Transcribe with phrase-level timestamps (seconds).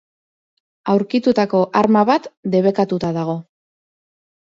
[0.93, 3.37] Aurkitutako arma bat debekatuta dago.